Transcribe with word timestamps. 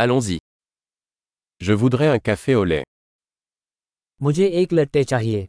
Allons-y. 0.00 0.38
Je 1.60 1.72
voudrais 1.72 2.06
un 2.06 2.18
café 2.20 2.54
au 2.54 2.64
lait. 2.64 2.84
मुझे 4.22 4.46
एक 4.60 4.72
लट्टे 4.72 5.02
चाहिए 5.12 5.46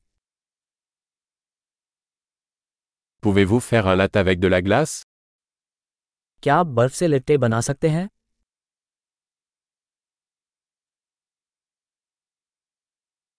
Pouvez-vous 3.22 3.60
faire 3.60 3.88
un 3.92 3.96
latte 3.96 4.16
avec 4.22 4.40
de 4.40 4.48
la 4.48 4.62
glace 4.68 4.96
क्या 6.44 6.56
आप 6.60 6.68
बर्फ 6.80 6.94
से 6.94 7.08
लट्टे 7.08 7.38
बना 7.46 7.62
सकते 7.70 7.90
हैं 7.90 8.08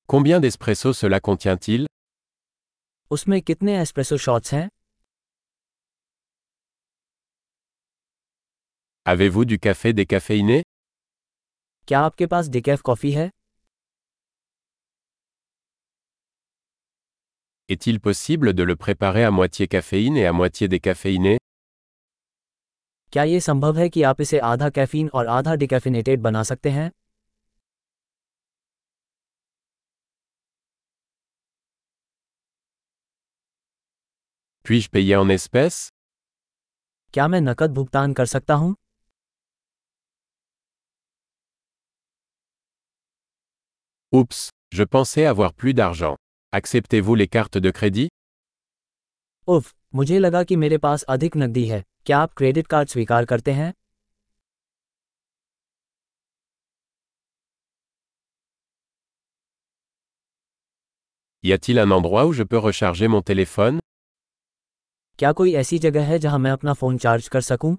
Combien 0.09 0.41
d'espresso 0.41 0.93
cela 1.03 1.21
contient-il 1.21 1.87
उसमें 3.11 3.41
कितने 3.43 3.81
एस्प्रेसो 3.83 4.17
शॉट्स 4.27 4.53
हैं 4.55 4.69
Avez-vous 9.13 9.45
du 9.53 9.59
café 9.59 9.93
décaféiné 9.93 10.63
क्या 11.91 12.01
आपके 12.07 12.27
पास 12.33 12.49
डिकैफ 12.55 12.81
कॉफ़ी 12.87 13.11
है 13.13 13.31
Est-il 17.69 17.99
possible 18.05 18.53
de 18.59 18.65
le 18.69 18.77
préparer 18.83 19.25
à 19.29 19.31
moitié 19.39 19.67
caféine 19.73 20.19
et 20.21 20.27
à 20.27 20.33
moitié 20.41 20.69
décaféiné 20.75 21.33
क्या 23.13 23.25
ये 23.25 23.41
संभव 23.41 23.79
है 23.79 23.89
कि 23.89 24.03
आप 24.11 24.21
इसे 24.21 24.39
आधा 24.51 24.69
कैफीन 24.77 25.09
और 25.15 25.27
आधा 25.39 25.55
डिकैफिनेटेड 25.63 26.21
बना 26.23 26.43
सकते 26.53 26.71
हैं 26.71 26.91
Puis-je 34.65 34.91
payer 34.97 35.19
en 35.25 35.35
espèces 35.39 35.81
क्या 37.15 37.29
मैं 37.29 37.41
नकद 37.41 37.75
भुगतान 37.75 38.13
कर 38.13 38.27
सकता 38.27 38.55
हूँ 38.55 38.75
Oups, 44.12 44.50
je 44.72 44.84
pensais 44.84 45.26
avoir 45.26 45.54
plus 45.54 45.74
d'argent. 45.74 46.16
Acceptez-vous 46.54 47.16
les 47.16 47.28
cartes 47.28 47.58
de 47.58 47.72
crédit 47.72 48.08
उफ 49.48 49.74
मुझे 49.96 50.20
लगा 50.20 50.44
कि 50.44 50.56
मेरे 50.56 50.78
पास 50.86 51.04
अधिक 51.16 51.36
नकदी 51.38 51.66
है 51.68 51.84
क्या 52.06 52.20
आप 52.20 52.34
क्रेडिट 52.38 52.68
कार्ड 52.68 52.90
स्वीकार 52.90 53.26
करते 53.26 53.52
हैं 53.54 53.74
Y 61.44 61.52
a-t-il 61.54 61.80
un 61.80 61.92
endroit 61.92 62.26
où 62.26 62.34
je 62.34 62.44
peux 62.44 62.62
recharger 62.68 63.08
mon 63.16 63.22
téléphone 63.32 63.80
क्या 65.20 65.32
कोई 65.32 65.54
ऐसी 65.56 65.80
जगह 65.80 66.06
है 66.06 66.20
जहां 66.20 66.40
मैं 66.40 66.52
अपना 66.52 66.74
फोन 66.74 66.98
चार्ज 66.98 67.28
कर 67.36 67.42
सकूं 67.42 67.76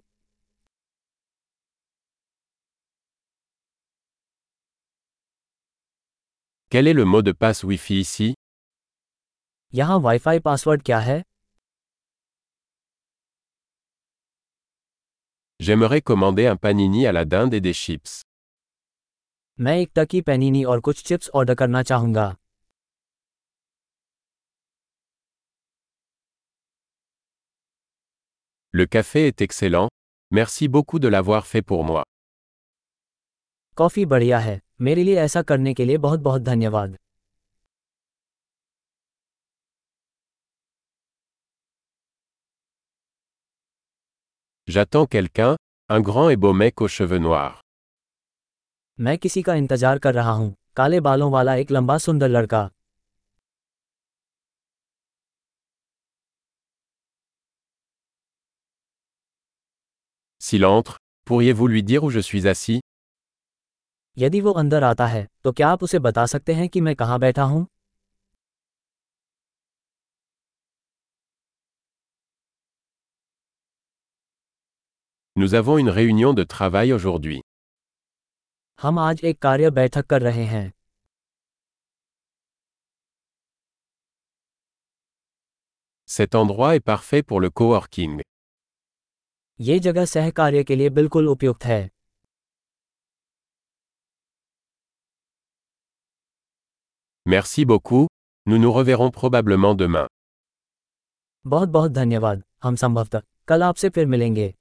Quel 6.71 6.87
est 6.89 6.93
le 6.93 7.05
mot 7.05 7.23
de 7.23 7.33
passe 7.33 7.62
Wi-Fi 7.65 8.01
ici 8.01 8.35
यहाँ 9.75 9.99
वाईफाई 10.01 10.39
पासवर्ड 10.49 10.83
क्या 10.83 10.99
है 11.01 11.23
J'aimerais 15.61 16.01
commander 16.03 16.47
un 16.47 16.57
panini 16.57 17.07
à 17.07 17.12
la 17.12 17.25
dinde 17.25 17.55
et 17.55 17.61
des 17.61 17.75
chips. 17.75 18.21
मैं 19.59 19.77
एक 19.81 19.91
टकी 19.97 20.21
पैनीनी 20.21 20.65
और 20.73 20.81
कुछ 20.89 21.03
चिप्स 21.09 21.29
ऑर्डर 21.35 21.55
करना 21.62 21.83
चाहूंगा 21.91 22.35
Le 28.75 28.87
café 28.87 29.27
est 29.29 29.41
excellent. 29.41 29.89
Merci 30.31 30.69
beaucoup 30.69 30.99
de 30.99 31.09
l'avoir 31.09 31.47
fait 31.47 31.62
pour 31.62 31.85
moi. 31.85 32.03
Coffee 33.77 34.05
बढ़िया 34.12 34.39
है 34.39 34.61
मेरे 34.81 35.05
लिए 35.05 35.17
ऐसा 35.25 35.43
करने 35.51 35.75
के 35.75 35.85
लिए 35.85 35.97
बहुत 36.07 36.21
बहुत 36.21 36.43
धन्यवाद 36.43 36.97
J'attends 44.69 45.06
quelqu'un, 45.06 45.56
un 45.89 46.00
grand 46.00 46.28
et 46.28 46.37
beau 46.37 46.53
mec 46.53 46.81
aux 46.81 46.89
cheveux 46.89 47.19
noirs. 47.19 47.61
मैं 48.99 49.17
किसी 49.19 49.43
का 49.43 49.55
इंतजार 49.55 49.99
कर 49.99 50.15
रहा 50.15 50.31
हूँ 50.33 50.55
काले 50.77 51.00
बालों 51.06 51.31
वाला 51.33 51.55
एक 51.56 51.71
लंबा 51.71 51.97
सुंदर 51.99 52.28
लड़का 52.28 52.69
S'il 60.41 60.65
entre, 60.65 60.99
pourriez-vous 61.25 61.67
lui 61.67 61.83
dire 61.83 62.05
où 62.05 62.11
je 62.11 62.21
suis 62.21 62.47
assis 62.47 62.81
यदि 64.18 64.42
वो 64.42 64.52
अंदर 64.62 64.84
आता 64.84 65.06
है 65.08 65.28
तो 65.44 65.52
क्या 65.52 65.70
आप 65.70 65.84
उसे 65.84 66.00
बता 66.00 66.26
सकते 66.26 66.54
हैं 66.54 66.68
कि 66.70 66.82
मैं 66.82 66.96
कहाँ 66.96 67.20
बैठा 67.20 67.44
हूँ 67.44 67.66
Nous 75.36 75.54
avons 75.56 75.78
une 75.78 75.90
réunion 75.90 76.34
de 76.36 76.44
travail 76.54 76.92
aujourd'hui. 76.94 77.40
हम 78.80 79.00
आज 79.00 79.24
एक 79.26 79.40
कार्य 79.42 79.70
बैठक 79.70 80.06
कर 80.06 80.22
रहे 80.22 80.44
हैं 80.46 80.72
Cet 86.10 86.36
endroit 86.36 86.76
est 86.76 86.86
parfait 86.92 87.24
pour 87.24 87.42
le 87.42 87.50
coworking. 87.50 88.22
ये 89.60 89.80
जगह 89.80 90.06
सह 90.06 90.30
कार्य 90.38 90.64
के 90.64 90.76
लिए 90.76 90.90
बिल्कुल 90.90 91.28
उपयुक्त 91.30 91.66
है 91.66 91.82
Merci 97.27 97.65
beaucoup, 97.65 98.06
nous 98.47 98.59
nous 98.59 98.72
reverrons 98.72 99.11
probablement 99.11 99.75
demain. 99.75 100.06
बहुत 101.47 101.69
बहुत 101.69 101.91
धन्यवाद 101.91 102.43
हम 102.62 102.77
संभवतः 102.77 103.22
कल 103.49 103.62
आपसे 103.62 103.89
फिर 103.89 104.06
मिलेंगे 104.06 104.55